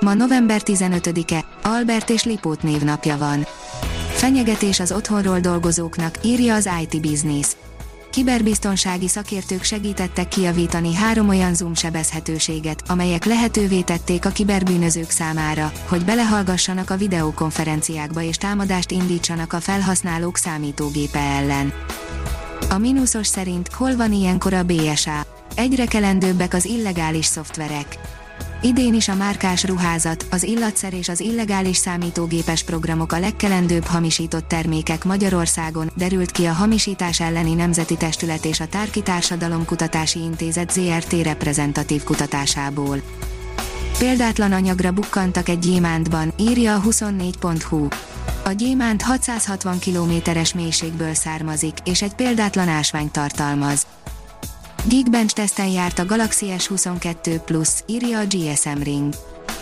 [0.00, 3.46] Ma november 15-e, Albert és Lipót névnapja van.
[4.08, 7.46] Fenyegetés az otthonról dolgozóknak, írja az IT Business.
[8.10, 16.04] Kiberbiztonsági szakértők segítettek kiavítani három olyan Zoom sebezhetőséget, amelyek lehetővé tették a kiberbűnözők számára, hogy
[16.04, 21.72] belehallgassanak a videokonferenciákba és támadást indítsanak a felhasználók számítógépe ellen.
[22.70, 25.26] A mínuszos szerint hol van ilyenkor a BSA?
[25.54, 27.98] Egyre kelendőbbek az illegális szoftverek
[28.62, 34.48] Idén is a márkás ruházat, az illatszer és az illegális számítógépes programok a legkelendőbb hamisított
[34.48, 39.02] termékek Magyarországon, derült ki a hamisítás elleni nemzeti testület és a Tárki
[39.66, 43.00] Kutatási Intézet ZRT reprezentatív kutatásából.
[43.98, 47.88] Példátlan anyagra bukkantak egy gyémántban, írja a 24.hu.
[48.44, 53.86] A gyémánt 660 kilométeres mélységből származik, és egy példátlan ásvány tartalmaz.
[54.84, 59.14] Geekbench teszten járt a Galaxy S22 Plus, írja a GSM Ring.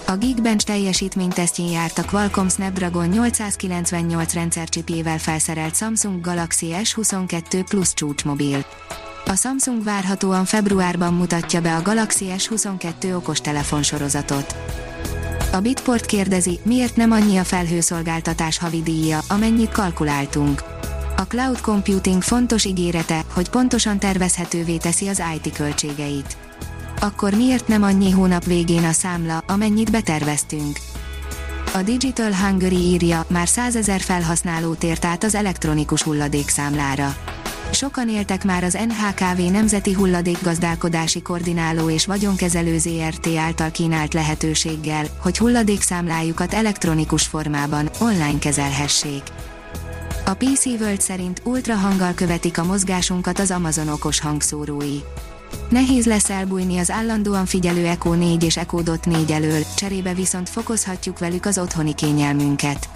[0.06, 8.64] A Geekbench teljesítménytesztjén járt a Qualcomm Snapdragon 898 rendszercsipjével felszerelt Samsung Galaxy S22 Plus csúcsmobil.
[9.26, 14.56] A Samsung várhatóan februárban mutatja be a Galaxy S22 okostelefon sorozatot.
[15.52, 20.77] A Bitport kérdezi, miért nem annyi a felhőszolgáltatás havidíja, amennyit kalkuláltunk.
[21.20, 26.36] A cloud computing fontos ígérete, hogy pontosan tervezhetővé teszi az IT költségeit.
[27.00, 30.78] Akkor miért nem annyi hónap végén a számla, amennyit beterveztünk?
[31.74, 37.16] A Digital Hungary írja, már százezer felhasználó tért át az elektronikus hulladékszámlára.
[37.72, 45.38] Sokan éltek már az NHKV Nemzeti Hulladékgazdálkodási Koordináló és Vagyonkezelő ZRT által kínált lehetőséggel, hogy
[45.38, 49.22] hulladékszámlájukat elektronikus formában, online kezelhessék.
[50.28, 54.98] A PC World szerint ultrahanggal követik a mozgásunkat az Amazon okos hangszórói.
[55.68, 60.48] Nehéz lesz elbújni az állandóan figyelő Echo 4 és Echo Dot 4 elől, cserébe viszont
[60.48, 62.88] fokozhatjuk velük az otthoni kényelmünket.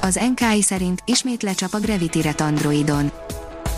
[0.00, 3.12] Az NKI szerint ismét lecsap a Gravity Ret Androidon.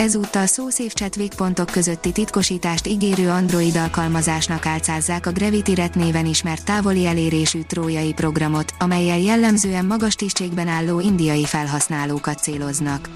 [0.01, 6.65] Ezúttal szószép chat végpontok közötti titkosítást ígérő Android alkalmazásnak álcázzák a Gravity Ret néven ismert
[6.65, 13.09] távoli elérésű trójai programot, amelyel jellemzően magas tisztségben álló indiai felhasználókat céloznak.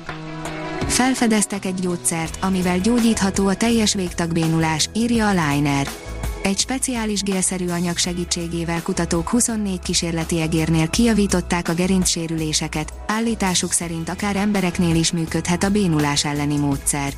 [0.87, 5.89] Felfedeztek egy gyógyszert, amivel gyógyítható a teljes végtagbénulás, írja a Liner.
[6.45, 14.37] Egy speciális gélszerű anyag segítségével kutatók 24 kísérleti egérnél kiavították a gerincsérüléseket, állításuk szerint akár
[14.37, 17.13] embereknél is működhet a bénulás elleni módszer.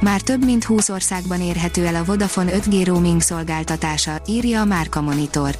[0.00, 5.00] Már több mint 20 országban érhető el a Vodafone 5G roaming szolgáltatása, írja a Márka
[5.00, 5.58] Monitor.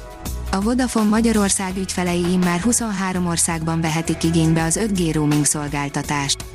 [0.51, 6.54] A Vodafone Magyarország ügyfelei immár 23 országban vehetik igénybe az 5G roaming szolgáltatást.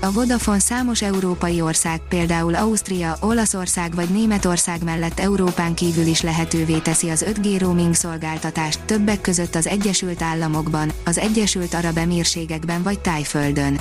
[0.00, 6.78] A Vodafone számos európai ország, például Ausztria, Olaszország vagy Németország mellett Európán kívül is lehetővé
[6.78, 13.00] teszi az 5G roaming szolgáltatást, többek között az Egyesült Államokban, az Egyesült Arab Emírségekben vagy
[13.00, 13.80] Tájföldön.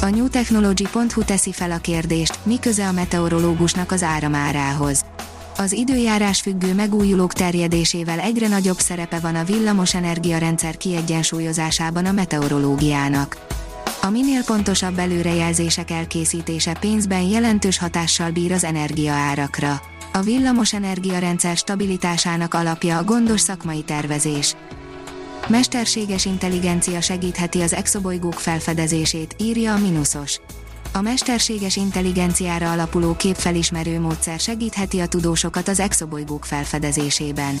[0.00, 5.04] A newtechnology.hu teszi fel a kérdést, mi köze a meteorológusnak az áramárához.
[5.56, 13.53] Az időjárás függő megújulók terjedésével egyre nagyobb szerepe van a villamos energiarendszer kiegyensúlyozásában a meteorológiának.
[14.04, 19.80] A minél pontosabb előrejelzések elkészítése pénzben jelentős hatással bír az energiaárakra.
[20.12, 24.56] A villamos energiarendszer stabilitásának alapja a gondos szakmai tervezés.
[25.48, 30.40] Mesterséges intelligencia segítheti az exobolygók felfedezését, írja a Minusos.
[30.96, 37.58] A mesterséges intelligenciára alapuló képfelismerő módszer segítheti a tudósokat az exobolygók felfedezésében.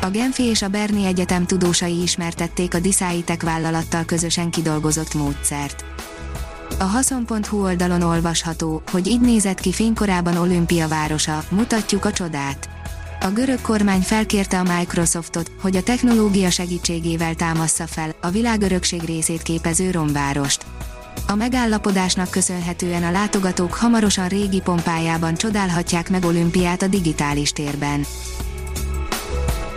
[0.00, 5.84] A Genfi és a Berni Egyetem tudósai ismertették a Decaitek vállalattal közösen kidolgozott módszert.
[6.78, 12.68] A haszon.hu oldalon olvasható, hogy így nézett ki fénykorában Olimpia városa, mutatjuk a csodát.
[13.20, 19.42] A görög kormány felkérte a Microsoftot, hogy a technológia segítségével támassza fel a világörökség részét
[19.42, 20.66] képező romvárost.
[21.26, 28.04] A megállapodásnak köszönhetően a látogatók hamarosan régi pompájában csodálhatják meg olimpiát a digitális térben.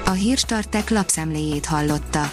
[0.06, 2.32] A Hírstartek lapszemléjét hallotta.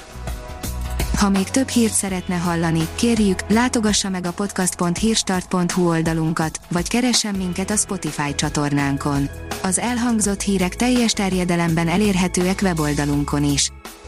[1.16, 7.70] Ha még több hírt szeretne hallani, kérjük, látogassa meg a podcast.hírstart.hu oldalunkat, vagy keressen minket
[7.70, 9.28] a Spotify csatornánkon.
[9.62, 13.70] Az elhangzott hírek teljes terjedelemben elérhetőek weboldalunkon is.